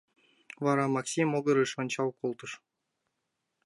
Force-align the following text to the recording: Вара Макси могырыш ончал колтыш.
Вара 0.63 0.85
Макси 0.93 1.21
могырыш 1.31 1.71
ончал 1.81 2.09
колтыш. 2.19 2.51